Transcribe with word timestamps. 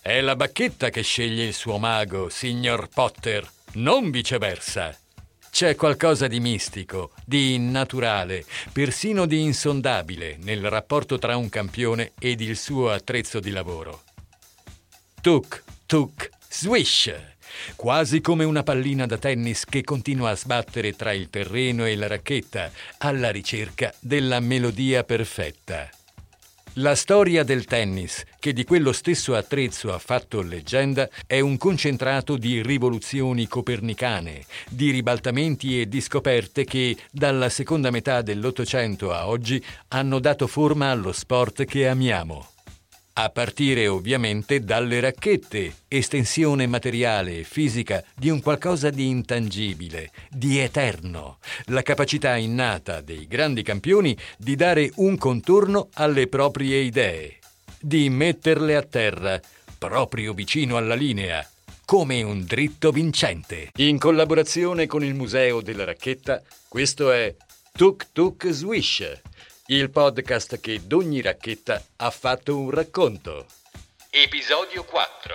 È 0.00 0.20
la 0.20 0.36
bacchetta 0.36 0.90
che 0.90 1.02
sceglie 1.02 1.44
il 1.44 1.52
suo 1.52 1.78
mago, 1.78 2.28
signor 2.28 2.88
Potter, 2.88 3.46
non 3.74 4.10
viceversa. 4.10 4.96
C'è 5.50 5.74
qualcosa 5.74 6.28
di 6.28 6.38
mistico, 6.38 7.10
di 7.24 7.54
innaturale, 7.54 8.44
persino 8.72 9.26
di 9.26 9.42
insondabile 9.42 10.36
nel 10.40 10.70
rapporto 10.70 11.18
tra 11.18 11.36
un 11.36 11.48
campione 11.48 12.12
ed 12.20 12.40
il 12.40 12.56
suo 12.56 12.90
attrezzo 12.90 13.40
di 13.40 13.50
lavoro. 13.50 14.04
Tuk, 15.20 15.64
tuk, 15.86 16.30
swish! 16.48 17.37
Quasi 17.76 18.20
come 18.20 18.44
una 18.44 18.62
pallina 18.62 19.06
da 19.06 19.18
tennis 19.18 19.64
che 19.64 19.82
continua 19.82 20.30
a 20.30 20.36
sbattere 20.36 20.94
tra 20.94 21.12
il 21.12 21.30
terreno 21.30 21.86
e 21.86 21.96
la 21.96 22.06
racchetta 22.06 22.70
alla 22.98 23.30
ricerca 23.30 23.92
della 24.00 24.40
melodia 24.40 25.04
perfetta. 25.04 25.88
La 26.80 26.94
storia 26.94 27.42
del 27.42 27.64
tennis, 27.64 28.22
che 28.38 28.52
di 28.52 28.62
quello 28.62 28.92
stesso 28.92 29.34
attrezzo 29.34 29.92
ha 29.92 29.98
fatto 29.98 30.42
leggenda, 30.42 31.08
è 31.26 31.40
un 31.40 31.56
concentrato 31.56 32.36
di 32.36 32.62
rivoluzioni 32.62 33.48
copernicane, 33.48 34.44
di 34.68 34.92
ribaltamenti 34.92 35.80
e 35.80 35.88
di 35.88 36.00
scoperte 36.00 36.64
che, 36.64 36.96
dalla 37.10 37.48
seconda 37.48 37.90
metà 37.90 38.22
dell'Ottocento 38.22 39.12
a 39.12 39.26
oggi, 39.26 39.60
hanno 39.88 40.20
dato 40.20 40.46
forma 40.46 40.92
allo 40.92 41.10
sport 41.10 41.64
che 41.64 41.88
amiamo. 41.88 42.46
A 43.20 43.30
partire 43.30 43.88
ovviamente 43.88 44.60
dalle 44.60 45.00
racchette, 45.00 45.74
estensione 45.88 46.68
materiale 46.68 47.40
e 47.40 47.42
fisica 47.42 48.00
di 48.14 48.30
un 48.30 48.40
qualcosa 48.40 48.90
di 48.90 49.08
intangibile, 49.08 50.12
di 50.30 50.60
eterno, 50.60 51.38
la 51.64 51.82
capacità 51.82 52.36
innata 52.36 53.00
dei 53.00 53.26
grandi 53.26 53.64
campioni 53.64 54.16
di 54.36 54.54
dare 54.54 54.92
un 54.96 55.18
contorno 55.18 55.88
alle 55.94 56.28
proprie 56.28 56.78
idee, 56.78 57.38
di 57.80 58.08
metterle 58.08 58.76
a 58.76 58.82
terra, 58.84 59.40
proprio 59.76 60.32
vicino 60.32 60.76
alla 60.76 60.94
linea, 60.94 61.44
come 61.84 62.22
un 62.22 62.44
dritto 62.44 62.92
vincente. 62.92 63.70
In 63.78 63.98
collaborazione 63.98 64.86
con 64.86 65.02
il 65.02 65.14
Museo 65.14 65.60
della 65.60 65.84
Racchetta, 65.84 66.40
questo 66.68 67.10
è 67.10 67.34
Tuk 67.72 68.12
Tuk 68.12 68.48
Swish 68.50 69.22
il 69.70 69.90
podcast 69.90 70.60
che 70.60 70.86
d'ogni 70.86 71.20
racchetta 71.20 71.82
ha 71.96 72.10
fatto 72.10 72.58
un 72.58 72.70
racconto. 72.70 73.44
Episodio 74.08 74.82
4 74.84 75.34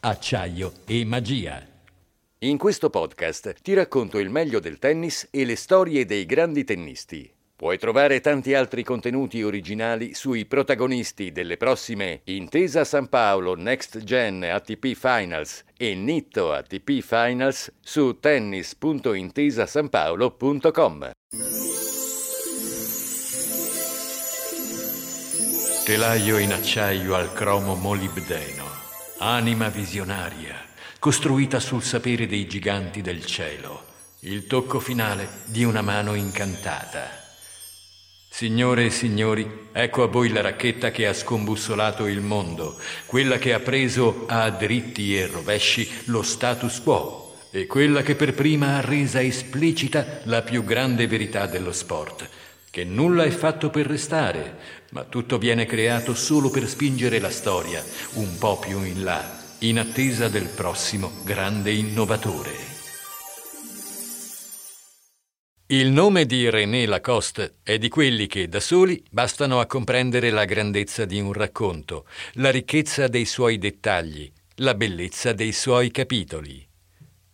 Acciaio 0.00 0.72
e 0.84 1.02
magia. 1.06 1.66
In 2.40 2.58
questo 2.58 2.90
podcast 2.90 3.54
ti 3.62 3.72
racconto 3.72 4.18
il 4.18 4.28
meglio 4.28 4.60
del 4.60 4.78
tennis 4.78 5.28
e 5.30 5.46
le 5.46 5.56
storie 5.56 6.04
dei 6.04 6.26
grandi 6.26 6.64
tennisti. 6.64 7.32
Puoi 7.56 7.78
trovare 7.78 8.20
tanti 8.20 8.52
altri 8.52 8.84
contenuti 8.84 9.42
originali 9.42 10.12
sui 10.12 10.44
protagonisti 10.44 11.32
delle 11.32 11.56
prossime 11.56 12.20
Intesa 12.24 12.84
San 12.84 13.08
Paolo 13.08 13.54
Next 13.54 14.04
Gen 14.04 14.42
ATP 14.42 14.94
Finals 14.94 15.64
e 15.74 15.94
Nitto 15.94 16.52
ATP 16.52 17.00
Finals 17.00 17.72
su 17.80 18.18
tennis.intesasanpaolo.com. 18.20 21.12
Telaio 25.90 26.38
in 26.38 26.52
acciaio 26.52 27.16
al 27.16 27.32
cromo 27.32 27.74
molibdeno, 27.74 28.64
anima 29.18 29.70
visionaria, 29.70 30.54
costruita 31.00 31.58
sul 31.58 31.82
sapere 31.82 32.28
dei 32.28 32.46
giganti 32.46 33.00
del 33.00 33.26
cielo, 33.26 33.86
il 34.20 34.46
tocco 34.46 34.78
finale 34.78 35.28
di 35.46 35.64
una 35.64 35.82
mano 35.82 36.14
incantata. 36.14 37.10
Signore 38.28 38.84
e 38.84 38.90
signori, 38.90 39.66
ecco 39.72 40.04
a 40.04 40.06
voi 40.06 40.28
la 40.28 40.42
racchetta 40.42 40.92
che 40.92 41.08
ha 41.08 41.12
scombussolato 41.12 42.06
il 42.06 42.20
mondo, 42.20 42.78
quella 43.06 43.38
che 43.38 43.52
ha 43.52 43.58
preso 43.58 44.26
a 44.28 44.48
dritti 44.48 45.18
e 45.18 45.26
rovesci 45.26 45.90
lo 46.04 46.22
status 46.22 46.82
quo 46.82 47.36
e 47.50 47.66
quella 47.66 48.02
che 48.02 48.14
per 48.14 48.34
prima 48.34 48.76
ha 48.76 48.80
resa 48.80 49.20
esplicita 49.20 50.20
la 50.26 50.42
più 50.42 50.62
grande 50.62 51.08
verità 51.08 51.46
dello 51.46 51.72
sport, 51.72 52.28
che 52.70 52.84
nulla 52.84 53.24
è 53.24 53.30
fatto 53.30 53.68
per 53.68 53.86
restare, 53.86 54.58
ma 54.90 55.04
tutto 55.04 55.38
viene 55.38 55.66
creato 55.66 56.14
solo 56.14 56.50
per 56.50 56.68
spingere 56.68 57.18
la 57.18 57.30
storia 57.30 57.82
un 58.14 58.38
po' 58.38 58.58
più 58.58 58.82
in 58.82 59.02
là, 59.02 59.38
in 59.60 59.78
attesa 59.78 60.28
del 60.28 60.46
prossimo 60.46 61.10
grande 61.24 61.72
innovatore. 61.72 62.68
Il 65.66 65.90
nome 65.90 66.26
di 66.26 66.50
René 66.50 66.86
Lacoste 66.86 67.58
è 67.62 67.78
di 67.78 67.88
quelli 67.88 68.26
che 68.26 68.48
da 68.48 68.58
soli 68.58 69.00
bastano 69.08 69.60
a 69.60 69.66
comprendere 69.66 70.30
la 70.30 70.44
grandezza 70.44 71.04
di 71.04 71.20
un 71.20 71.32
racconto, 71.32 72.06
la 72.34 72.50
ricchezza 72.50 73.06
dei 73.06 73.24
suoi 73.24 73.58
dettagli, 73.58 74.30
la 74.56 74.74
bellezza 74.74 75.32
dei 75.32 75.52
suoi 75.52 75.92
capitoli. 75.92 76.69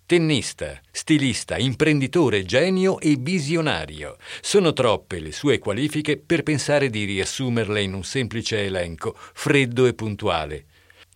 Tennista, 0.06 0.80
stilista, 0.92 1.58
imprenditore, 1.58 2.44
genio 2.44 3.00
e 3.00 3.16
visionario. 3.18 4.18
Sono 4.40 4.72
troppe 4.72 5.18
le 5.18 5.32
sue 5.32 5.58
qualifiche 5.58 6.16
per 6.16 6.44
pensare 6.44 6.90
di 6.90 7.02
riassumerle 7.02 7.82
in 7.82 7.92
un 7.92 8.04
semplice 8.04 8.62
elenco, 8.62 9.16
freddo 9.16 9.84
e 9.84 9.94
puntuale. 9.94 10.66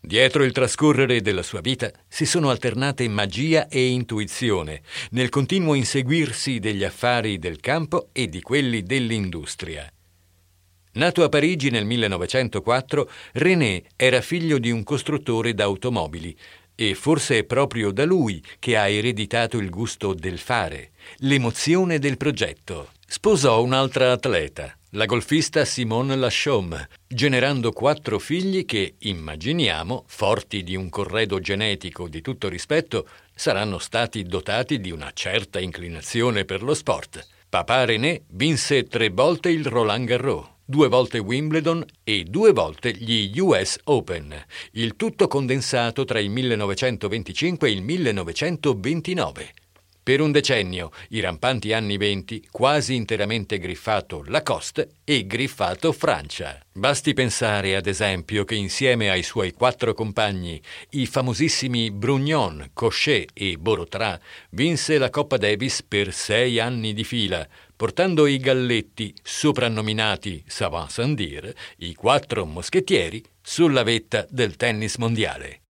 Dietro 0.01 0.43
il 0.43 0.51
trascorrere 0.51 1.21
della 1.21 1.45
sua 1.45 1.61
vita 1.61 1.93
si 2.09 2.27
sono 2.27 2.51
alternate 2.51 3.07
magia 3.07 3.69
e 3.69 3.87
intuizione, 3.87 4.83
nel 5.11 5.29
continuo 5.29 5.75
inseguirsi 5.75 6.59
degli 6.59 6.83
affari 6.83 7.39
del 7.39 7.61
campo 7.61 8.09
e 8.11 8.29
di 8.29 8.43
quelli 8.43 8.83
dell'industria. 8.83 9.89
Nato 10.95 11.23
a 11.23 11.29
Parigi 11.29 11.71
nel 11.71 11.85
1904, 11.85 13.09
René 13.35 13.85
era 13.95 14.21
figlio 14.21 14.59
di 14.59 14.73
un 14.73 14.83
costruttore 14.83 15.55
d'automobili 15.55 16.37
e 16.83 16.95
forse 16.95 17.41
è 17.41 17.45
proprio 17.45 17.91
da 17.91 18.07
lui 18.07 18.43
che 18.59 18.79
ha 18.79 18.89
ereditato 18.89 19.59
il 19.59 19.69
gusto 19.69 20.15
del 20.15 20.39
fare, 20.39 20.93
l'emozione 21.19 21.99
del 21.99 22.17
progetto. 22.17 22.93
Sposò 23.07 23.63
un'altra 23.63 24.13
atleta, 24.13 24.75
la 24.93 25.05
golfista 25.05 25.67
Simone 25.67 26.17
Lachaume, 26.17 26.89
generando 27.07 27.71
quattro 27.73 28.19
figli 28.19 28.65
che, 28.65 28.95
immaginiamo, 28.97 30.05
forti 30.07 30.63
di 30.63 30.75
un 30.75 30.89
corredo 30.89 31.39
genetico 31.39 32.09
di 32.09 32.23
tutto 32.23 32.49
rispetto, 32.49 33.07
saranno 33.35 33.77
stati 33.77 34.23
dotati 34.23 34.81
di 34.81 34.91
una 34.91 35.11
certa 35.13 35.61
inclinazione 35.61 36.47
per 36.47 36.63
lo 36.63 36.73
sport. 36.73 37.27
Papà 37.47 37.85
René 37.85 38.23
vinse 38.29 38.85
tre 38.85 39.11
volte 39.11 39.51
il 39.51 39.67
Roland 39.67 40.07
Garros 40.07 40.49
due 40.71 40.87
volte 40.87 41.19
Wimbledon 41.19 41.85
e 42.05 42.23
due 42.23 42.53
volte 42.53 42.93
gli 42.93 43.39
US 43.41 43.77
Open, 43.85 44.33
il 44.73 44.95
tutto 44.95 45.27
condensato 45.27 46.05
tra 46.05 46.21
il 46.21 46.31
1925 46.31 47.69
e 47.69 47.73
il 47.73 47.83
1929. 47.83 49.53
Per 50.03 50.21
un 50.21 50.31
decennio, 50.33 50.93
i 51.09 51.21
rampanti 51.21 51.73
anni 51.73 51.97
venti, 51.97 52.47
quasi 52.51 52.95
interamente 52.95 53.59
griffato 53.59 54.23
Lacoste 54.27 54.93
e 55.05 55.27
griffato 55.27 55.93
Francia. 55.93 56.59
Basti 56.73 57.15
pensare, 57.15 57.77
ad 57.77 57.87
esempio, 57.87 58.45
che 58.45 58.55
insieme 58.55 59.11
ai 59.11 59.23
suoi 59.23 59.53
quattro 59.53 59.93
compagni, 59.93 60.61
i 60.91 61.07
famosissimi 61.07 61.91
Brugnon, 61.91 62.71
Cochet 62.73 63.31
e 63.35 63.57
Borotra, 63.59 64.19
vinse 64.51 64.99
la 64.99 65.11
Coppa 65.11 65.37
Davis 65.37 65.83
per 65.83 66.13
sei 66.13 66.61
anni 66.61 66.93
di 66.95 67.05
fila, 67.05 67.47
portando 67.81 68.27
i 68.27 68.37
galletti, 68.37 69.15
soprannominati 69.23 70.45
Savant 70.47 70.91
Sandir, 70.91 71.51
i 71.79 71.95
quattro 71.95 72.45
moschettieri, 72.45 73.25
sulla 73.41 73.83
vetta 73.85 74.27
del 74.29 74.57
tennis 74.57 74.97
mondiale. 74.97 75.63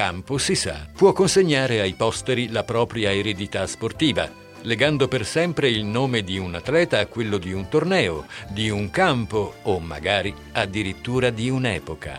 Campo, 0.00 0.38
si 0.38 0.54
sa, 0.54 0.86
può 0.96 1.12
consegnare 1.12 1.82
ai 1.82 1.92
posteri 1.92 2.48
la 2.48 2.64
propria 2.64 3.12
eredità 3.12 3.66
sportiva, 3.66 4.26
legando 4.62 5.08
per 5.08 5.26
sempre 5.26 5.68
il 5.68 5.84
nome 5.84 6.22
di 6.22 6.38
un 6.38 6.54
atleta 6.54 7.00
a 7.00 7.04
quello 7.04 7.36
di 7.36 7.52
un 7.52 7.68
torneo, 7.68 8.24
di 8.48 8.70
un 8.70 8.88
campo 8.88 9.56
o 9.64 9.78
magari 9.78 10.34
addirittura 10.52 11.28
di 11.28 11.50
un'epoca. 11.50 12.18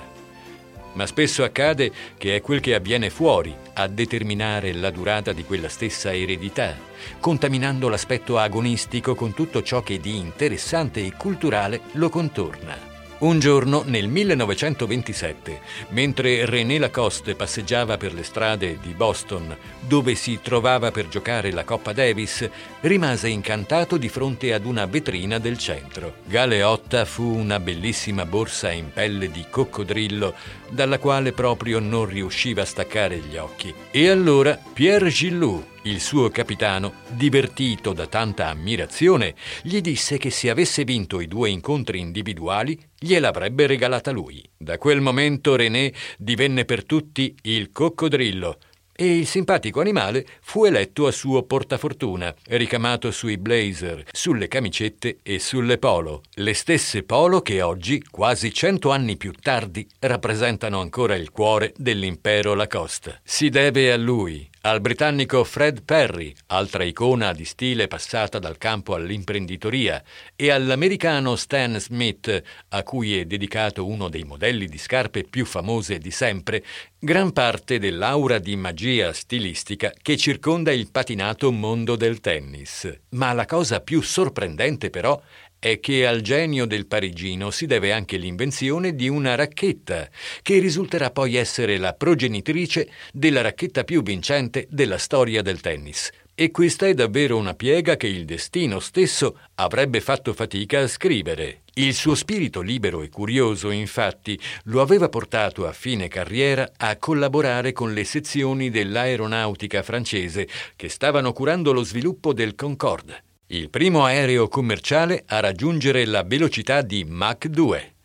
Ma 0.94 1.08
spesso 1.08 1.44
accade 1.44 1.92
che 2.20 2.36
è 2.36 2.42
quel 2.42 2.60
che 2.60 2.76
avviene 2.76 3.10
fuori 3.10 3.52
a 3.74 3.88
determinare 3.88 4.74
la 4.74 4.92
durata 4.92 5.34
di 5.34 5.44
quella 5.44 5.68
stessa 5.68 6.14
eredità, 6.14 6.78
contaminando 7.20 7.90
l'aspetto 7.90 8.38
agonistico 8.38 9.16
con 9.16 9.34
tutto 9.34 9.64
ciò 9.64 9.82
che 9.82 10.00
di 10.00 10.18
interessante 10.18 11.04
e 11.04 11.14
culturale 11.18 11.82
lo 11.94 12.10
contorna. 12.10 12.91
Un 13.22 13.38
giorno 13.38 13.84
nel 13.86 14.08
1927, 14.08 15.62
mentre 15.90 16.44
René 16.46 16.80
Lacoste 16.80 17.36
passeggiava 17.36 17.96
per 17.96 18.16
le 18.16 18.24
strade 18.24 18.80
di 18.82 18.96
Boston, 18.96 19.56
dove 19.80 20.16
si 20.16 20.40
trovava 20.42 20.90
per 20.90 21.08
giocare 21.08 21.52
la 21.52 21.64
Coppa 21.64 21.94
Davis, 21.94 22.50
rimase 22.80 23.28
incantato 23.28 23.98
di 23.98 24.10
fronte 24.10 24.54
ad 24.54 24.66
una 24.66 24.88
vetrina 24.88 25.38
del 25.38 25.60
centro. 25.60 26.16
Galeotta 26.26 27.06
fu 27.06 27.24
una 27.24 27.60
bellissima 27.60 28.26
borsa 28.26 28.72
in 28.72 28.92
pelle 28.92 29.30
di 29.30 29.46
coccodrillo, 29.48 30.34
dalla 30.72 30.98
quale 30.98 31.32
proprio 31.32 31.78
non 31.78 32.08
riusciva 32.08 32.64
a 32.64 32.66
staccare 32.66 33.18
gli 33.18 33.38
occhi. 33.38 33.72
E 33.92 34.10
allora 34.10 34.58
Pierre 34.74 35.10
Gillou, 35.10 35.64
il 35.84 36.00
suo 36.00 36.30
capitano, 36.30 36.94
divertito 37.10 37.94
da 37.94 38.06
tanta 38.06 38.48
ammirazione, 38.50 39.36
gli 39.64 39.82
disse 39.82 40.18
che 40.18 40.30
se 40.30 40.50
avesse 40.50 40.84
vinto 40.84 41.20
i 41.20 41.28
due 41.28 41.50
incontri 41.50 42.00
individuali, 42.00 42.80
gliel'avrebbe 42.98 43.66
regalata 43.66 44.12
lui. 44.12 44.44
Da 44.56 44.78
quel 44.78 45.02
momento 45.02 45.56
René 45.56 45.92
divenne 46.18 46.66
per 46.66 46.86
tutti 46.86 47.36
il 47.44 47.72
coccodrillo 47.72 48.58
e 48.94 49.18
il 49.18 49.26
simpatico 49.26 49.80
animale 49.80 50.28
fu 50.42 50.66
eletto 50.66 51.08
a 51.08 51.12
suo 51.12 51.42
portafortuna, 51.42 52.36
ricamato 52.50 53.10
sui 53.10 53.40
blazer, 53.40 54.04
sulle 54.12 54.48
camicette 54.48 55.18
e 55.24 55.40
sulle 55.40 55.80
polo, 55.80 56.22
le 56.36 56.54
stesse 56.54 57.02
polo 57.02 57.42
che 57.42 57.64
oggi, 57.64 58.04
quasi 58.12 58.54
cento 58.54 58.92
anni 58.92 59.18
più 59.18 59.32
tardi, 59.32 59.88
rappresentano 60.02 60.80
ancora 60.80 61.16
il 61.16 61.32
cuore 61.32 61.74
dell'impero 61.76 62.54
Lacoste. 62.54 63.22
Si 63.24 63.50
deve 63.50 63.92
a 63.92 63.98
lui, 63.98 64.48
al 64.64 64.80
britannico 64.80 65.44
Fred 65.44 65.84
Perry, 65.84 66.32
altra 66.48 66.84
icona 66.84 67.34
di 67.34 67.46
stile 67.46 67.88
passata 67.88 68.38
dal 68.38 68.60
campo 68.60 68.94
all'imprenditoria, 68.94 70.04
e 70.36 70.52
all'americano 70.52 71.36
Stan 71.36 71.80
Smith, 71.80 72.44
a 72.70 72.84
cui 72.84 73.18
è 73.18 73.26
dedicato 73.26 73.88
uno 73.88 74.08
dei 74.08 74.24
modelli 74.24 74.68
di 74.68 74.78
scarpe 74.78 75.24
più 75.24 75.46
famose 75.46 75.98
di 75.98 76.12
sempre, 76.12 76.64
gran 77.00 77.32
parte 77.32 77.80
dell'aura 77.80 78.38
di 78.38 78.56
magia 78.56 79.14
stilistica 79.14 79.92
che 80.00 80.16
circonda 80.16 80.72
il 80.72 80.92
patinato 80.92 81.52
mondo 81.52 81.96
del 81.96 82.20
tennis. 82.20 82.88
Ma 83.10 83.34
la 83.34 83.48
cosa 83.48 83.82
più 83.82 84.02
sorprendente 84.02 84.92
però 84.92 85.20
è 85.64 85.80
che 85.80 86.08
al 86.08 86.22
genio 86.22 86.66
del 86.66 86.88
parigino 86.88 87.52
si 87.52 87.68
deve 87.68 87.92
anche 87.92 88.18
l'invenzione 88.18 88.96
di 88.96 89.08
una 89.08 89.36
racchetta, 89.36 90.10
che 90.42 90.58
risulterà 90.58 91.12
poi 91.12 91.36
essere 91.36 91.78
la 91.78 91.94
progenitrice 91.94 92.90
della 93.14 93.42
racchetta 93.42 93.84
più 93.84 94.02
vincente 94.02 94.66
della 94.72 94.98
storia 94.98 95.44
del 95.44 95.62
tennis. 95.62 96.10
E 96.34 96.50
questa 96.50 96.88
è 96.88 96.96
davvero 96.96 97.38
una 97.38 97.54
piega 97.54 97.96
che 97.96 98.08
il 98.08 98.26
destino 98.26 98.80
stesso 98.80 99.38
avrebbe 99.54 100.02
fatto 100.02 100.34
fatica 100.34 100.80
a 100.80 100.88
scrivere. 100.88 101.62
Il 101.76 101.94
suo 101.94 102.16
spirito 102.16 102.62
libero 102.62 103.04
e 103.04 103.10
curioso, 103.10 103.70
infatti, 103.70 104.40
lo 104.64 104.82
aveva 104.82 105.10
portato 105.10 105.68
a 105.68 105.74
fine 105.74 106.08
carriera 106.08 106.72
a 106.76 106.98
collaborare 106.98 107.72
con 107.72 107.94
le 107.94 108.04
sezioni 108.04 108.72
dell'aeronautica 108.72 109.84
francese 109.84 110.48
che 110.76 110.90
stavano 110.90 111.32
curando 111.34 111.72
lo 111.72 111.84
sviluppo 111.84 112.34
del 112.34 112.56
Concorde 112.56 113.26
il 113.54 113.70
primo 113.70 114.06
aereo 114.06 114.48
commerciale 114.48 115.24
a 115.28 115.42
raggiungere 115.42 116.06
la 116.06 116.24
velocità 116.24 116.82
di 116.82 117.04
Mach 117.04 117.48
2. 117.48 117.96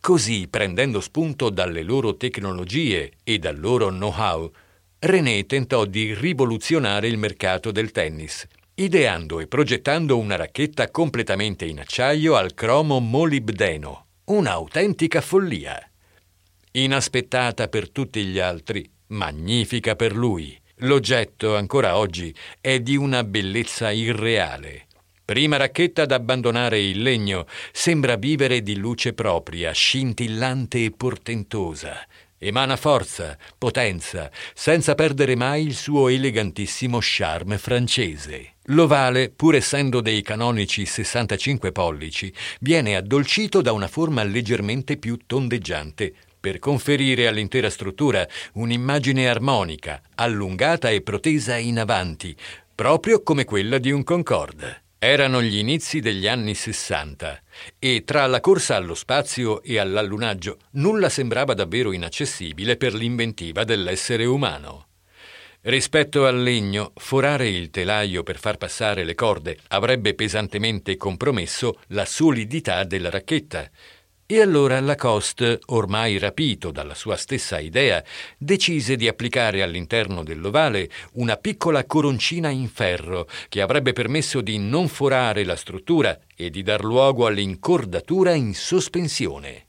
Così, 0.00 0.48
prendendo 0.48 1.02
spunto 1.02 1.50
dalle 1.50 1.82
loro 1.82 2.16
tecnologie 2.16 3.12
e 3.22 3.38
dal 3.38 3.58
loro 3.58 3.88
know-how, 3.88 4.50
René 5.00 5.44
tentò 5.44 5.84
di 5.84 6.14
rivoluzionare 6.14 7.06
il 7.06 7.18
mercato 7.18 7.70
del 7.70 7.92
tennis, 7.92 8.46
ideando 8.76 9.40
e 9.40 9.46
progettando 9.46 10.16
una 10.16 10.36
racchetta 10.36 10.90
completamente 10.90 11.66
in 11.66 11.80
acciaio 11.80 12.34
al 12.34 12.54
cromo 12.54 12.98
molibdeno, 12.98 14.06
un'autentica 14.24 15.20
follia. 15.20 15.78
Inaspettata 16.72 17.68
per 17.68 17.90
tutti 17.90 18.24
gli 18.24 18.38
altri, 18.38 18.90
magnifica 19.08 19.94
per 19.96 20.16
lui. 20.16 20.58
L'oggetto, 20.82 21.56
ancora 21.56 21.96
oggi, 21.96 22.32
è 22.60 22.78
di 22.78 22.96
una 22.96 23.24
bellezza 23.24 23.90
irreale. 23.90 24.86
Prima 25.24 25.56
racchetta 25.56 26.02
ad 26.02 26.12
abbandonare 26.12 26.80
il 26.80 27.02
legno, 27.02 27.46
sembra 27.72 28.14
vivere 28.14 28.62
di 28.62 28.76
luce 28.76 29.12
propria, 29.12 29.72
scintillante 29.72 30.84
e 30.84 30.92
portentosa. 30.96 32.06
Emana 32.38 32.76
forza, 32.76 33.36
potenza, 33.58 34.30
senza 34.54 34.94
perdere 34.94 35.34
mai 35.34 35.66
il 35.66 35.74
suo 35.74 36.06
elegantissimo 36.06 36.98
charme 37.00 37.58
francese. 37.58 38.54
L'ovale, 38.66 39.30
pur 39.30 39.56
essendo 39.56 40.00
dei 40.00 40.22
canonici 40.22 40.86
65 40.86 41.72
pollici, 41.72 42.32
viene 42.60 42.94
addolcito 42.94 43.60
da 43.60 43.72
una 43.72 43.88
forma 43.88 44.22
leggermente 44.22 44.96
più 44.96 45.18
tondeggiante, 45.26 46.14
per 46.38 46.58
conferire 46.58 47.26
all'intera 47.26 47.70
struttura 47.70 48.26
un'immagine 48.54 49.28
armonica, 49.28 50.00
allungata 50.14 50.90
e 50.90 51.02
protesa 51.02 51.56
in 51.56 51.78
avanti, 51.78 52.36
proprio 52.74 53.22
come 53.22 53.44
quella 53.44 53.78
di 53.78 53.90
un 53.90 54.04
Concorde. 54.04 54.82
Erano 55.00 55.40
gli 55.40 55.58
inizi 55.58 56.00
degli 56.00 56.26
anni 56.26 56.54
Sessanta 56.54 57.40
e 57.78 58.02
tra 58.04 58.26
la 58.26 58.40
corsa 58.40 58.74
allo 58.74 58.94
spazio 58.94 59.62
e 59.62 59.78
all'allunaggio 59.78 60.58
nulla 60.72 61.08
sembrava 61.08 61.54
davvero 61.54 61.92
inaccessibile 61.92 62.76
per 62.76 62.94
l'inventiva 62.94 63.62
dell'essere 63.62 64.24
umano. 64.24 64.86
Rispetto 65.62 66.24
al 66.24 66.42
legno, 66.42 66.92
forare 66.96 67.48
il 67.48 67.70
telaio 67.70 68.22
per 68.22 68.38
far 68.38 68.58
passare 68.58 69.04
le 69.04 69.14
corde 69.14 69.58
avrebbe 69.68 70.14
pesantemente 70.14 70.96
compromesso 70.96 71.80
la 71.88 72.04
solidità 72.04 72.84
della 72.84 73.10
racchetta 73.10 73.68
e 74.30 74.42
allora 74.42 74.78
Lacoste, 74.80 75.58
ormai 75.68 76.18
rapito 76.18 76.70
dalla 76.70 76.94
sua 76.94 77.16
stessa 77.16 77.58
idea, 77.60 78.04
decise 78.36 78.94
di 78.94 79.08
applicare 79.08 79.62
all'interno 79.62 80.22
dell'ovale 80.22 80.90
una 81.12 81.38
piccola 81.38 81.86
coroncina 81.86 82.50
in 82.50 82.68
ferro 82.68 83.26
che 83.48 83.62
avrebbe 83.62 83.94
permesso 83.94 84.42
di 84.42 84.58
non 84.58 84.88
forare 84.88 85.44
la 85.44 85.56
struttura 85.56 86.18
e 86.36 86.50
di 86.50 86.62
dar 86.62 86.84
luogo 86.84 87.24
all'incordatura 87.24 88.34
in 88.34 88.52
sospensione. 88.52 89.68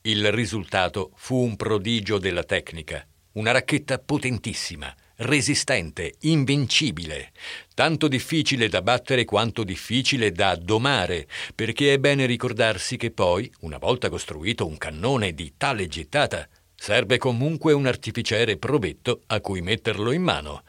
Il 0.00 0.32
risultato 0.32 1.10
fu 1.16 1.44
un 1.44 1.56
prodigio 1.56 2.16
della 2.16 2.44
tecnica, 2.44 3.06
una 3.32 3.50
racchetta 3.50 3.98
potentissima, 3.98 4.90
resistente, 5.18 6.14
invincibile, 6.20 7.32
tanto 7.74 8.06
difficile 8.06 8.68
da 8.68 8.82
battere 8.82 9.24
quanto 9.24 9.64
difficile 9.64 10.30
da 10.30 10.54
domare, 10.54 11.26
perché 11.54 11.94
è 11.94 11.98
bene 11.98 12.26
ricordarsi 12.26 12.96
che 12.96 13.10
poi, 13.10 13.50
una 13.60 13.78
volta 13.78 14.08
costruito 14.08 14.66
un 14.66 14.78
cannone 14.78 15.32
di 15.32 15.54
tale 15.56 15.88
gittata, 15.88 16.46
serve 16.74 17.18
comunque 17.18 17.72
un 17.72 17.86
artificiere 17.86 18.56
provetto 18.56 19.22
a 19.26 19.40
cui 19.40 19.60
metterlo 19.60 20.12
in 20.12 20.22
mano. 20.22 20.62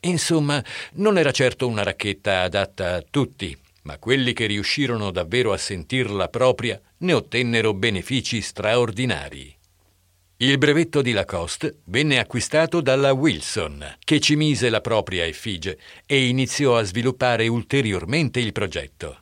Insomma, 0.00 0.64
non 0.94 1.18
era 1.18 1.32
certo 1.32 1.66
una 1.66 1.82
racchetta 1.82 2.42
adatta 2.42 2.94
a 2.94 3.04
tutti, 3.08 3.56
ma 3.82 3.98
quelli 3.98 4.32
che 4.32 4.46
riuscirono 4.46 5.10
davvero 5.10 5.52
a 5.52 5.58
sentirla 5.58 6.28
propria 6.28 6.80
ne 6.98 7.12
ottennero 7.12 7.74
benefici 7.74 8.40
straordinari. 8.40 9.54
Il 10.38 10.58
brevetto 10.58 11.00
di 11.00 11.12
Lacoste 11.12 11.76
venne 11.84 12.18
acquistato 12.18 12.80
dalla 12.80 13.12
Wilson, 13.12 13.98
che 14.00 14.18
ci 14.18 14.34
mise 14.34 14.68
la 14.68 14.80
propria 14.80 15.24
effigie 15.24 15.78
e 16.04 16.26
iniziò 16.26 16.76
a 16.76 16.82
sviluppare 16.82 17.46
ulteriormente 17.46 18.40
il 18.40 18.50
progetto. 18.50 19.18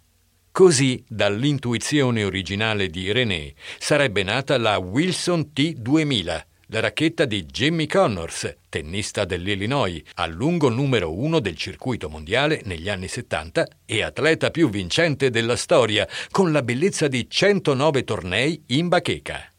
Così, 0.51 1.05
dall'intuizione 1.07 2.25
originale 2.25 2.89
di 2.89 3.13
René, 3.13 3.53
sarebbe 3.79 4.23
nata 4.23 4.57
la 4.57 4.79
Wilson 4.79 5.51
T2000, 5.55 6.45
la 6.69 6.81
racchetta 6.81 7.27
di 7.27 7.45
Jimmy 7.45 7.87
Connors, 7.87 8.57
tennista 8.71 9.27
dell'Illinois, 9.27 10.01
a 10.15 10.27
lungo 10.27 10.71
numero 10.71 11.15
uno 11.15 11.41
del 11.41 11.57
circuito 11.57 12.09
mondiale 12.09 12.63
negli 12.65 12.89
anni 12.89 13.09
70 13.09 13.69
e 13.85 14.03
atleta 14.03 14.51
più 14.51 14.71
vincente 14.71 15.29
della 15.29 15.57
storia, 15.57 16.09
con 16.31 16.53
la 16.53 16.63
bellezza 16.63 17.07
di 17.07 17.29
109 17.29 18.03
tornei 18.03 18.63
in 18.69 18.89
bacheca. 18.89 19.52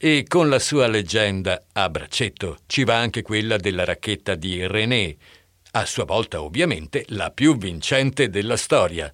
E 0.00 0.26
con 0.28 0.48
la 0.48 0.60
sua 0.60 0.86
leggenda 0.86 1.60
a 1.72 1.90
braccetto 1.90 2.58
ci 2.66 2.84
va 2.84 2.98
anche 2.98 3.22
quella 3.22 3.56
della 3.56 3.84
racchetta 3.84 4.36
di 4.36 4.64
René, 4.64 5.16
a 5.72 5.84
sua 5.86 6.04
volta 6.04 6.40
ovviamente 6.40 7.04
la 7.08 7.32
più 7.32 7.58
vincente 7.58 8.30
della 8.30 8.56
storia. 8.56 9.12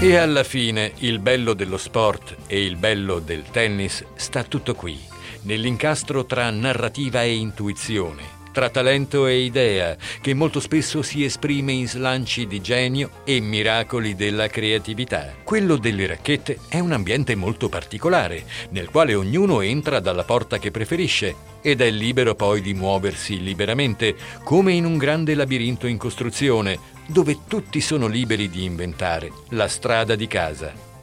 E 0.00 0.16
alla 0.16 0.42
fine 0.42 0.92
il 0.98 1.20
bello 1.20 1.54
dello 1.54 1.78
sport 1.78 2.34
e 2.48 2.64
il 2.64 2.74
bello 2.74 3.20
del 3.20 3.44
tennis 3.44 4.04
sta 4.16 4.42
tutto 4.42 4.74
qui, 4.74 4.98
nell'incastro 5.42 6.26
tra 6.26 6.50
narrativa 6.50 7.22
e 7.22 7.32
intuizione 7.32 8.33
tra 8.54 8.70
talento 8.70 9.26
e 9.26 9.40
idea, 9.40 9.96
che 10.20 10.32
molto 10.32 10.60
spesso 10.60 11.02
si 11.02 11.24
esprime 11.24 11.72
in 11.72 11.88
slanci 11.88 12.46
di 12.46 12.60
genio 12.60 13.10
e 13.24 13.40
miracoli 13.40 14.14
della 14.14 14.46
creatività. 14.46 15.34
Quello 15.42 15.74
delle 15.74 16.06
racchette 16.06 16.60
è 16.68 16.78
un 16.78 16.92
ambiente 16.92 17.34
molto 17.34 17.68
particolare, 17.68 18.44
nel 18.70 18.90
quale 18.90 19.16
ognuno 19.16 19.60
entra 19.60 19.98
dalla 19.98 20.22
porta 20.22 20.58
che 20.58 20.70
preferisce 20.70 21.34
ed 21.62 21.80
è 21.80 21.90
libero 21.90 22.36
poi 22.36 22.60
di 22.60 22.74
muoversi 22.74 23.42
liberamente, 23.42 24.14
come 24.44 24.72
in 24.72 24.84
un 24.84 24.98
grande 24.98 25.34
labirinto 25.34 25.88
in 25.88 25.98
costruzione, 25.98 26.78
dove 27.08 27.38
tutti 27.48 27.80
sono 27.80 28.06
liberi 28.06 28.48
di 28.48 28.62
inventare 28.62 29.32
la 29.48 29.66
strada 29.66 30.14
di 30.14 30.28
casa. 30.28 30.93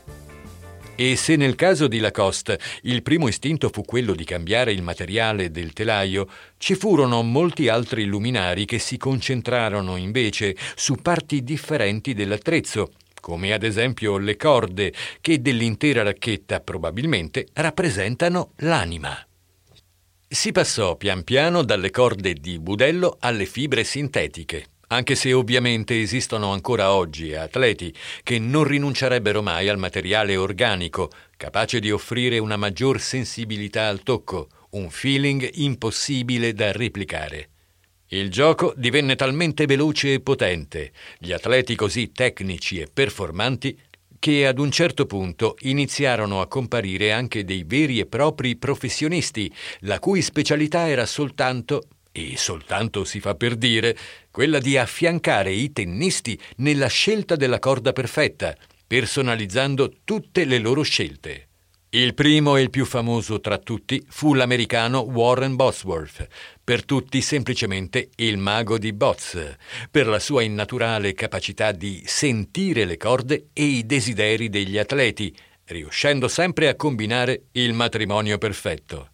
E 1.03 1.15
se 1.15 1.35
nel 1.35 1.55
caso 1.55 1.87
di 1.87 1.97
Lacoste 1.97 2.59
il 2.83 3.01
primo 3.01 3.27
istinto 3.27 3.71
fu 3.73 3.81
quello 3.81 4.13
di 4.13 4.23
cambiare 4.23 4.71
il 4.71 4.83
materiale 4.83 5.49
del 5.49 5.73
telaio, 5.73 6.29
ci 6.59 6.75
furono 6.75 7.23
molti 7.23 7.69
altri 7.69 8.05
luminari 8.05 8.65
che 8.65 8.77
si 8.77 8.97
concentrarono 8.97 9.95
invece 9.95 10.55
su 10.75 10.97
parti 10.97 11.43
differenti 11.43 12.13
dell'attrezzo, 12.13 12.91
come 13.19 13.51
ad 13.51 13.63
esempio 13.63 14.19
le 14.19 14.35
corde, 14.35 14.93
che 15.21 15.41
dell'intera 15.41 16.03
racchetta 16.03 16.59
probabilmente 16.59 17.47
rappresentano 17.53 18.51
l'anima. 18.57 19.17
Si 20.27 20.51
passò 20.51 20.97
pian 20.97 21.23
piano 21.23 21.63
dalle 21.63 21.89
corde 21.89 22.35
di 22.35 22.59
budello 22.59 23.17
alle 23.21 23.47
fibre 23.47 23.83
sintetiche, 23.83 24.67
anche 24.91 25.15
se 25.15 25.33
ovviamente 25.33 25.99
esistono 26.01 26.51
ancora 26.51 26.93
oggi 26.93 27.33
atleti 27.33 27.93
che 28.23 28.39
non 28.39 28.65
rinuncerebbero 28.65 29.41
mai 29.41 29.69
al 29.69 29.77
materiale 29.77 30.35
organico, 30.35 31.09
capace 31.37 31.79
di 31.79 31.91
offrire 31.91 32.37
una 32.39 32.57
maggior 32.57 32.99
sensibilità 32.99 33.87
al 33.87 34.03
tocco, 34.03 34.49
un 34.71 34.89
feeling 34.89 35.49
impossibile 35.55 36.53
da 36.53 36.71
replicare. 36.71 37.49
Il 38.07 38.29
gioco 38.29 38.73
divenne 38.75 39.15
talmente 39.15 39.65
veloce 39.65 40.13
e 40.13 40.19
potente, 40.19 40.91
gli 41.17 41.31
atleti 41.31 41.75
così 41.75 42.11
tecnici 42.11 42.79
e 42.79 42.89
performanti, 42.93 43.79
che 44.19 44.45
ad 44.45 44.59
un 44.59 44.69
certo 44.71 45.05
punto 45.05 45.55
iniziarono 45.61 46.41
a 46.41 46.47
comparire 46.47 47.13
anche 47.13 47.45
dei 47.45 47.63
veri 47.65 47.99
e 47.99 48.05
propri 48.07 48.57
professionisti, 48.57 49.51
la 49.79 49.99
cui 49.99 50.21
specialità 50.21 50.89
era 50.89 51.05
soltanto 51.05 51.83
e 52.11 52.35
soltanto 52.35 53.05
si 53.05 53.21
fa 53.21 53.35
per 53.35 53.55
dire, 53.55 53.97
quella 54.31 54.59
di 54.59 54.77
affiancare 54.77 55.51
i 55.51 55.71
tennisti 55.71 56.39
nella 56.57 56.87
scelta 56.87 57.35
della 57.35 57.59
corda 57.59 57.91
perfetta, 57.91 58.55
personalizzando 58.87 59.91
tutte 60.03 60.45
le 60.45 60.57
loro 60.57 60.81
scelte. 60.81 61.47
Il 61.93 62.13
primo 62.13 62.55
e 62.55 62.61
il 62.61 62.69
più 62.69 62.85
famoso 62.85 63.41
tra 63.41 63.57
tutti 63.57 64.01
fu 64.07 64.33
l'americano 64.33 64.99
Warren 64.99 65.57
Bosworth, 65.57 66.25
per 66.63 66.85
tutti 66.85 67.19
semplicemente 67.19 68.11
il 68.15 68.37
mago 68.37 68.77
di 68.77 68.93
Boz, 68.93 69.57
per 69.91 70.07
la 70.07 70.19
sua 70.19 70.41
innaturale 70.41 71.13
capacità 71.13 71.73
di 71.73 72.01
sentire 72.05 72.85
le 72.85 72.95
corde 72.95 73.49
e 73.51 73.63
i 73.63 73.85
desideri 73.85 74.47
degli 74.47 74.77
atleti, 74.77 75.35
riuscendo 75.65 76.29
sempre 76.29 76.69
a 76.69 76.75
combinare 76.75 77.47
il 77.51 77.73
matrimonio 77.73 78.37
perfetto. 78.37 79.10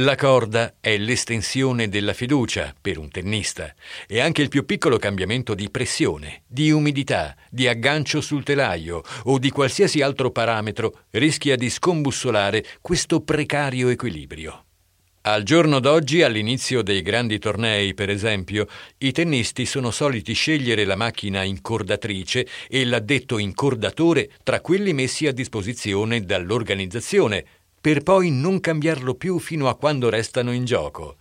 La 0.00 0.14
corda 0.14 0.74
è 0.78 0.96
l'estensione 0.96 1.88
della 1.88 2.12
fiducia 2.12 2.72
per 2.80 2.98
un 2.98 3.10
tennista 3.10 3.74
e 4.06 4.20
anche 4.20 4.42
il 4.42 4.48
più 4.48 4.64
piccolo 4.64 4.96
cambiamento 4.96 5.54
di 5.54 5.70
pressione, 5.70 6.42
di 6.46 6.70
umidità, 6.70 7.34
di 7.50 7.66
aggancio 7.66 8.20
sul 8.20 8.44
telaio 8.44 9.02
o 9.24 9.40
di 9.40 9.50
qualsiasi 9.50 10.00
altro 10.00 10.30
parametro 10.30 11.00
rischia 11.10 11.56
di 11.56 11.68
scombussolare 11.68 12.64
questo 12.80 13.22
precario 13.22 13.88
equilibrio. 13.88 14.66
Al 15.22 15.42
giorno 15.42 15.80
d'oggi, 15.80 16.22
all'inizio 16.22 16.80
dei 16.82 17.02
grandi 17.02 17.40
tornei, 17.40 17.92
per 17.92 18.08
esempio, 18.08 18.66
i 18.98 19.10
tennisti 19.10 19.66
sono 19.66 19.90
soliti 19.90 20.32
scegliere 20.32 20.84
la 20.84 20.94
macchina 20.94 21.42
incordatrice 21.42 22.46
e 22.68 22.84
l'addetto 22.84 23.36
incordatore 23.36 24.30
tra 24.44 24.60
quelli 24.60 24.92
messi 24.92 25.26
a 25.26 25.32
disposizione 25.32 26.22
dall'organizzazione, 26.22 27.44
per 27.80 28.02
poi 28.02 28.30
non 28.30 28.60
cambiarlo 28.60 29.14
più 29.14 29.38
fino 29.38 29.68
a 29.68 29.76
quando 29.76 30.08
restano 30.08 30.52
in 30.52 30.64
gioco, 30.64 31.16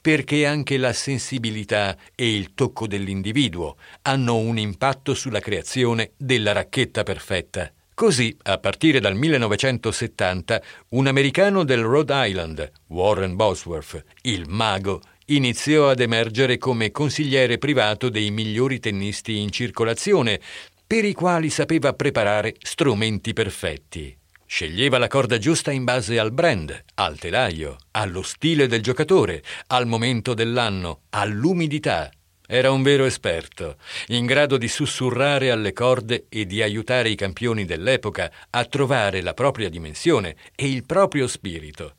perché 0.00 0.46
anche 0.46 0.76
la 0.76 0.92
sensibilità 0.92 1.96
e 2.14 2.32
il 2.32 2.54
tocco 2.54 2.86
dell'individuo 2.86 3.76
hanno 4.02 4.36
un 4.36 4.56
impatto 4.56 5.14
sulla 5.14 5.40
creazione 5.40 6.12
della 6.16 6.52
racchetta 6.52 7.02
perfetta. 7.02 7.72
Così, 7.92 8.36
a 8.42 8.58
partire 8.58 9.00
dal 9.00 9.16
1970, 9.16 10.62
un 10.90 11.06
americano 11.06 11.64
del 11.64 11.82
Rhode 11.82 12.12
Island, 12.28 12.70
Warren 12.88 13.36
Bosworth, 13.36 14.04
il 14.22 14.44
mago, 14.48 15.00
iniziò 15.26 15.88
ad 15.88 16.00
emergere 16.00 16.58
come 16.58 16.90
consigliere 16.90 17.58
privato 17.58 18.10
dei 18.10 18.30
migliori 18.30 18.80
tennisti 18.80 19.38
in 19.38 19.50
circolazione, 19.50 20.40
per 20.86 21.04
i 21.04 21.14
quali 21.14 21.50
sapeva 21.50 21.94
preparare 21.94 22.54
strumenti 22.60 23.32
perfetti. 23.32 24.16
Sceglieva 24.48 24.96
la 24.98 25.08
corda 25.08 25.38
giusta 25.38 25.72
in 25.72 25.82
base 25.82 26.20
al 26.20 26.30
brand, 26.30 26.84
al 26.94 27.18
telaio, 27.18 27.76
allo 27.90 28.22
stile 28.22 28.68
del 28.68 28.80
giocatore, 28.80 29.42
al 29.66 29.86
momento 29.86 30.34
dell'anno, 30.34 31.00
all'umidità. 31.10 32.10
Era 32.46 32.70
un 32.70 32.82
vero 32.82 33.04
esperto, 33.06 33.76
in 34.08 34.24
grado 34.24 34.56
di 34.56 34.68
sussurrare 34.68 35.50
alle 35.50 35.72
corde 35.72 36.26
e 36.28 36.46
di 36.46 36.62
aiutare 36.62 37.08
i 37.08 37.16
campioni 37.16 37.64
dell'epoca 37.64 38.30
a 38.50 38.64
trovare 38.66 39.20
la 39.20 39.34
propria 39.34 39.68
dimensione 39.68 40.36
e 40.54 40.70
il 40.70 40.86
proprio 40.86 41.26
spirito. 41.26 41.96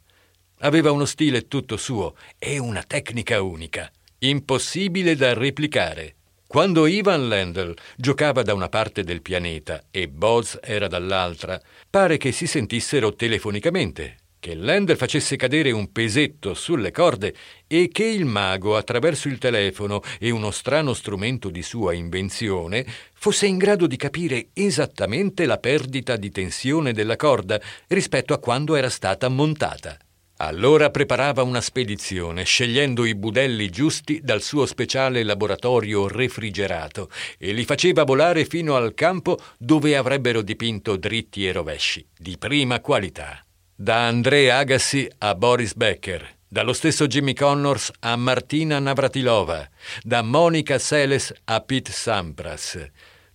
Aveva 0.60 0.92
uno 0.92 1.06
stile 1.06 1.50
tutto 1.50 1.75
suo 1.75 2.16
e 2.39 2.60
una 2.60 2.82
tecnica 2.82 3.42
unica, 3.42 3.92
impossibile 4.20 5.18
da 5.18 5.34
replicare. 5.34 6.17
Quando 6.48 6.88
Ivan 6.88 7.27
Lendl 7.27 7.74
giocava 7.98 8.42
da 8.42 8.54
una 8.54 8.70
parte 8.70 9.04
del 9.04 9.22
pianeta 9.22 9.84
e 9.92 10.08
Boz 10.08 10.58
era 10.63 10.88
dall'altra, 10.88 11.62
pare 11.89 12.16
che 12.16 12.32
si 12.32 12.48
sentissero 12.48 13.13
telefonicamente, 13.16 14.16
che 14.39 14.56
Lendl 14.56 14.96
facesse 14.96 15.36
cadere 15.36 15.72
un 15.72 15.92
pesetto 15.92 16.54
sulle 16.54 16.92
corde 16.92 17.36
e 17.68 17.89
che 17.92 18.06
il 18.06 18.24
mago, 18.24 18.77
attraverso 18.77 19.27
il 19.27 19.39
telefono 19.39 20.01
e 20.18 20.30
uno 20.30 20.50
strano 20.51 20.94
strumento 20.94 21.50
di 21.50 21.62
sua 21.62 21.92
invenzione, 21.92 22.86
fosse 23.13 23.46
in 23.46 23.58
grado 23.58 23.86
di 23.86 23.98
capire 23.98 24.48
esattamente 24.54 25.46
la 25.46 25.58
perdita 25.58 26.16
di 26.16 26.32
tensione 26.32 26.94
della 26.94 27.18
corda 27.18 27.60
rispetto 27.88 28.34
a 28.34 28.39
quando 28.39 28.75
era 28.75 28.89
stata 28.89 29.27
montata. 29.27 29.98
Allora 30.39 30.91
preparava 30.91 31.41
una 31.41 31.62
spedizione, 31.62 32.44
scegliendo 32.44 33.06
i 33.06 33.15
budelli 33.15 33.70
giusti 33.70 34.22
dal 34.22 34.44
suo 34.44 34.67
speciale 34.67 35.24
laboratorio 35.24 36.08
refrigerato 36.08 37.10
e 37.39 37.53
li 37.53 37.65
faceva 37.65 38.03
volare 38.03 38.46
fino 38.46 38.75
al 38.75 38.94
campo 38.94 39.39
dove 39.58 39.98
avrebbero 39.98 40.44
dipinto 40.44 40.96
dritti 40.96 41.48
e 41.48 41.51
rovesci, 41.51 42.08
di 42.15 42.38
prima 42.38 42.79
qualità. 42.82 43.44
Da 43.75 44.06
André 44.06 44.51
Agassi 44.51 45.10
a 45.17 45.34
Boris 45.34 45.74
Becker, 45.74 46.36
dallo 46.48 46.74
stesso 46.74 47.08
Jimmy 47.08 47.34
Connors 47.34 47.91
a 48.01 48.15
Martina 48.15 48.77
Navratilova, 48.77 49.67
da 50.03 50.22
Monica 50.22 50.77
Seles 50.77 51.34
a 51.46 51.62
Pete 51.62 51.91
Sampras. 51.91 52.89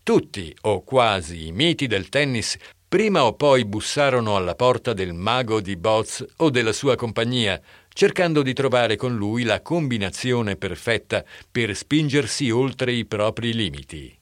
Tutti, 0.04 0.54
o 0.62 0.82
quasi, 0.82 1.48
i 1.48 1.52
miti 1.52 1.88
del 1.88 2.08
tennis 2.08 2.56
prima 2.92 3.24
o 3.24 3.32
poi 3.32 3.64
bussarono 3.64 4.36
alla 4.36 4.54
porta 4.54 4.92
del 4.92 5.14
mago 5.14 5.62
di 5.62 5.76
Boz 5.76 6.22
o 6.36 6.50
della 6.50 6.74
sua 6.74 6.94
compagnia, 6.94 7.58
cercando 7.90 8.42
di 8.42 8.52
trovare 8.52 8.96
con 8.96 9.16
lui 9.16 9.44
la 9.44 9.62
combinazione 9.62 10.56
perfetta 10.56 11.24
per 11.50 11.74
spingersi 11.74 12.50
oltre 12.50 12.92
i 12.92 13.06
propri 13.06 13.54
limiti. 13.54 14.14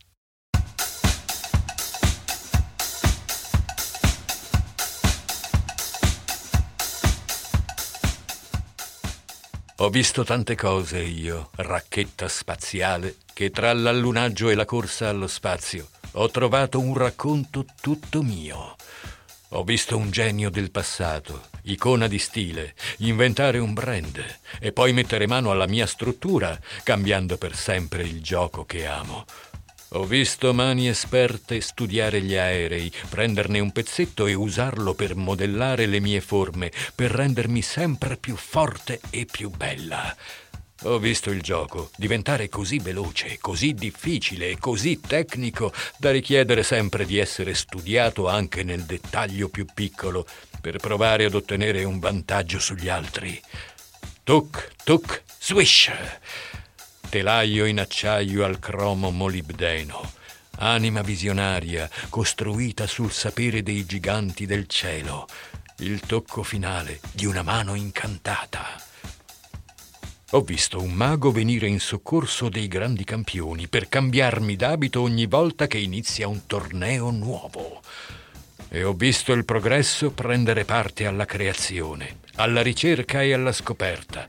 Ho 9.79 9.89
visto 9.89 10.23
tante 10.23 10.55
cose 10.55 11.01
io, 11.01 11.51
racchetta 11.57 12.29
spaziale, 12.29 13.17
che 13.33 13.51
tra 13.51 13.73
l'allunaggio 13.73 14.49
e 14.49 14.55
la 14.55 14.65
corsa 14.65 15.09
allo 15.09 15.27
spazio 15.27 15.89
ho 16.13 16.29
trovato 16.29 16.81
un 16.81 16.95
racconto 16.95 17.65
tutto 17.81 18.23
mio. 18.23 18.75
Ho 19.51 19.65
visto 19.65 19.97
un 19.97 20.11
genio 20.11 20.51
del 20.51 20.71
passato, 20.71 21.49
icona 21.63 22.09
di 22.09 22.19
stile, 22.19 22.75
inventare 22.99 23.59
un 23.59 23.75
brand 23.75 24.23
e 24.59 24.73
poi 24.73 24.93
mettere 24.93 25.27
mano 25.27 25.51
alla 25.51 25.67
mia 25.67 25.87
struttura, 25.87 26.59
cambiando 26.83 27.37
per 27.37 27.55
sempre 27.55 28.03
il 28.03 28.23
gioco 28.23 28.65
che 28.65 28.87
amo. 28.87 29.25
Ho 29.95 30.05
visto 30.05 30.55
mani 30.55 30.89
esperte 30.89 31.61
studiare 31.61 32.21
gli 32.23 32.37
aerei, 32.37 32.93
prenderne 33.09 33.59
un 33.59 33.73
pezzetto 33.73 34.27
e 34.27 34.35
usarlo 34.35 34.95
per 34.95 35.17
modellare 35.17 35.87
le 35.87 35.99
mie 35.99 36.21
forme, 36.21 36.71
per 36.95 37.11
rendermi 37.11 37.61
sempre 37.61 38.17
più 38.17 38.37
forte 38.37 39.01
e 39.11 39.27
più 39.27 39.51
bella. 39.51 40.17
Ho 40.85 40.99
visto 40.99 41.31
il 41.31 41.43
gioco 41.43 41.91
diventare 41.97 42.49
così 42.49 42.79
veloce, 42.79 43.37
così 43.39 43.75
difficile 43.75 44.49
e 44.49 44.59
così 44.59 44.99
tecnico 44.99 45.73
da 45.99 46.11
richiedere 46.11 46.63
sempre 46.63 47.05
di 47.05 47.19
essere 47.19 47.53
studiato 47.53 48.29
anche 48.29 48.63
nel 48.63 48.85
dettaglio 48.85 49.51
più 49.51 49.67
piccolo 49.75 50.27
per 50.59 50.79
provare 50.79 51.27
ad 51.27 51.35
ottenere 51.35 51.85
un 51.85 51.99
vantaggio 51.99 52.59
sugli 52.59 52.89
altri. 52.89 53.39
Tuc, 54.25 54.73
tuc, 54.83 55.23
swish! 55.39 55.91
telaio 57.11 57.67
in 57.67 57.81
acciaio 57.81 58.45
al 58.45 58.61
cromo 58.61 59.11
molibdeno, 59.11 60.13
anima 60.59 61.03
visionaria 61.03 61.91
costruita 62.09 62.87
sul 62.87 63.11
sapere 63.11 63.63
dei 63.63 63.85
giganti 63.85 64.47
del 64.47 64.67
cielo, 64.67 65.27
il 65.79 66.01
tocco 66.01 66.43
finale 66.43 67.01
di 67.13 67.27
una 67.27 67.43
mano 67.43 67.75
incantata. 67.75 68.90
Ho 70.33 70.43
visto 70.43 70.81
un 70.81 70.93
mago 70.93 71.33
venire 71.33 71.67
in 71.67 71.81
soccorso 71.81 72.49
dei 72.49 72.69
grandi 72.69 73.03
campioni 73.03 73.67
per 73.67 73.89
cambiarmi 73.89 74.55
d'abito 74.55 75.01
ogni 75.01 75.27
volta 75.27 75.67
che 75.67 75.79
inizia 75.79 76.29
un 76.29 76.47
torneo 76.47 77.11
nuovo. 77.11 77.81
E 78.69 78.85
ho 78.85 78.93
visto 78.93 79.33
il 79.33 79.45
progresso 79.45 80.13
prendere 80.13 80.65
parte 80.65 81.05
alla 81.05 81.25
creazione, 81.25 82.19
alla 82.37 82.63
ricerca 82.63 83.23
e 83.23 83.33
alla 83.33 83.51
scoperta, 83.51 84.29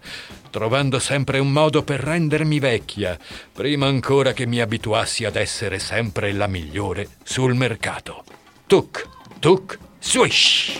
trovando 0.49 0.97
sempre 0.97 1.37
un 1.37 1.51
modo 1.51 1.83
per 1.83 1.99
rendermi 1.99 2.57
vecchia, 2.57 3.15
prima 3.53 3.85
ancora 3.85 4.33
che 4.33 4.47
mi 4.47 4.59
abituassi 4.59 5.23
ad 5.25 5.35
essere 5.35 5.77
sempre 5.77 6.31
la 6.31 6.47
migliore 6.47 7.09
sul 7.21 7.53
mercato. 7.53 8.23
Tuc, 8.65 9.07
tuc, 9.37 9.77
swish! 9.99 10.79